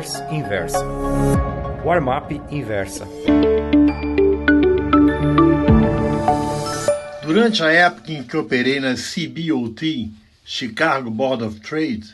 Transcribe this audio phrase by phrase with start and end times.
[0.00, 0.78] Traders Inversa.
[1.84, 3.06] Warm-up Inversa.
[7.22, 10.10] Durante a época em que operei na CBOT,
[10.44, 12.04] Chicago Board of Trade,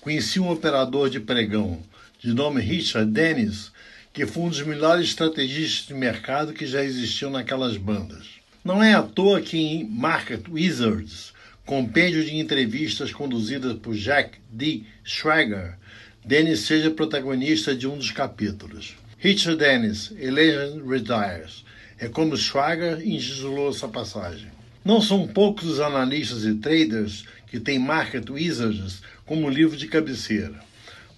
[0.00, 1.80] conheci um operador de pregão
[2.18, 3.70] de nome Richard Dennis,
[4.12, 8.26] que foi um dos melhores estrategistas de mercado que já existiam naquelas bandas.
[8.64, 11.32] Não é à toa que em Market Wizards,
[11.64, 14.82] compêndio de entrevistas conduzidas por Jack D.
[15.04, 15.76] Schwager,
[16.26, 18.96] Dennis seja protagonista de um dos capítulos.
[19.16, 21.64] Richard Dennis, Legend Retires.
[22.00, 24.50] É como Schwager intitulou essa passagem.
[24.84, 30.58] Não são poucos os analistas e traders que têm Market Wizards como livro de cabeceira.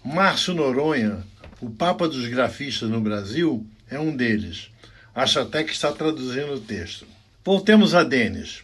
[0.04, 1.24] Márcio Noronha,
[1.58, 4.68] o Papa dos Grafistas no Brasil, é um deles.
[5.14, 7.06] Acho até que está traduzindo o texto.
[7.42, 8.62] Voltemos a Dennis.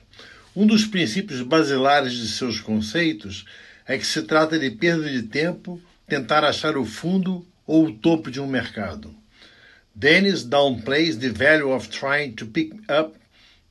[0.54, 3.46] Um dos princípios basilares de seus conceitos
[3.86, 8.30] é que se trata de perda de tempo tentar achar o fundo ou o topo
[8.30, 9.14] de um mercado.
[9.94, 13.16] Dennis downplays the value of trying to pick up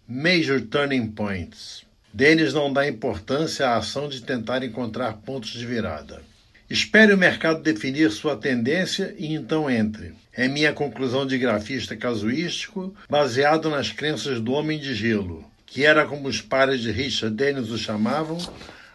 [0.07, 1.83] major turning points.
[2.13, 6.21] Dennis não dá importância à ação de tentar encontrar pontos de virada.
[6.69, 10.13] Espere o mercado definir sua tendência e então entre.
[10.31, 16.05] É minha conclusão de grafista casuístico, baseado nas crenças do homem de gelo que era
[16.05, 18.37] como os pares de Richard Dennis o chamavam,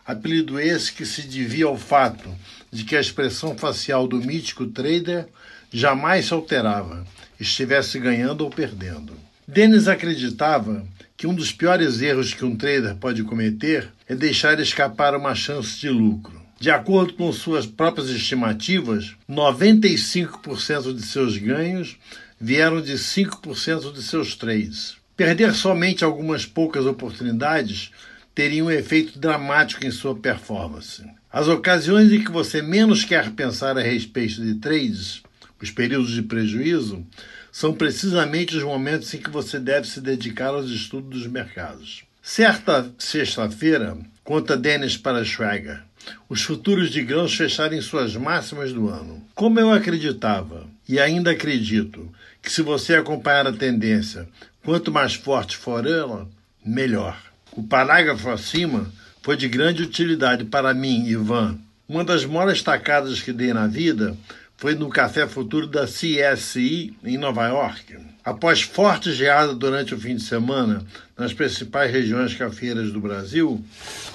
[0.08, 2.34] apelido esse que se devia ao fato
[2.72, 5.26] de que a expressão facial do mítico trader
[5.70, 7.06] jamais se alterava,
[7.38, 9.12] estivesse ganhando ou perdendo.
[9.46, 15.14] Dennis acreditava que um dos piores erros que um trader pode cometer é deixar escapar
[15.14, 16.40] uma chance de lucro.
[16.58, 21.96] De acordo com suas próprias estimativas, 95% de seus ganhos
[22.40, 24.96] vieram de 5% de seus trades.
[25.14, 27.90] Perder somente algumas poucas oportunidades
[28.38, 31.04] teria um efeito dramático em sua performance.
[31.28, 35.24] As ocasiões em que você menos quer pensar a respeito de trades,
[35.60, 37.04] os períodos de prejuízo,
[37.50, 42.04] são precisamente os momentos em que você deve se dedicar aos estudos dos mercados.
[42.22, 45.82] Certa sexta-feira, conta Dennis para Schwager,
[46.28, 49.20] os futuros de grãos fecharem suas máximas do ano.
[49.34, 52.08] Como eu acreditava, e ainda acredito,
[52.40, 54.28] que se você acompanhar a tendência
[54.68, 56.28] Quanto mais forte for ela,
[56.62, 57.18] melhor.
[57.58, 58.88] O parágrafo acima
[59.20, 61.58] foi de grande utilidade para mim, Ivan.
[61.88, 64.16] Uma das maiores tacadas que dei na vida
[64.56, 67.96] foi no Café Futuro da CSI em Nova York.
[68.24, 70.86] Após forte geada durante o fim de semana
[71.16, 73.60] nas principais regiões cafeiras do Brasil,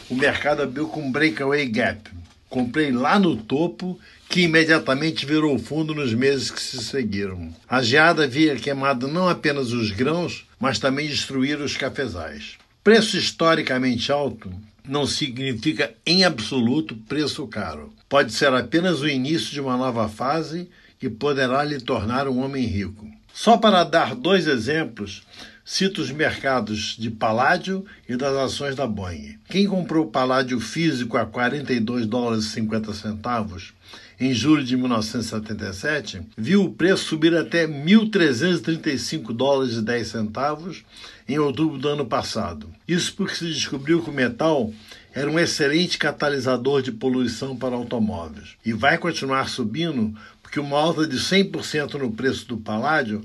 [0.10, 2.10] o mercado abriu com breakaway gap.
[2.48, 4.00] Comprei lá no topo
[4.30, 7.54] que imediatamente virou fundo nos meses que se seguiram.
[7.68, 12.63] A geada havia queimado não apenas os grãos, mas também destruído os cafezais.
[12.84, 14.52] Preço historicamente alto
[14.86, 17.94] não significa em absoluto preço caro.
[18.10, 22.66] Pode ser apenas o início de uma nova fase que poderá lhe tornar um homem
[22.66, 23.08] rico.
[23.34, 25.24] Só para dar dois exemplos,
[25.66, 29.38] cito os mercados de paládio e das ações da Boeing.
[29.48, 33.74] Quem comprou paládio físico a 42 dólares e 50 centavos
[34.20, 40.84] em julho de 1977, viu o preço subir até 1.335 dólares e 10 centavos
[41.28, 42.70] em outubro do ano passado.
[42.88, 44.72] Isso porque se descobriu que o metal
[45.14, 51.08] era um excelente catalisador de poluição para automóveis e vai continuar subindo porque uma alta
[51.08, 53.22] de 100% no preço do paládio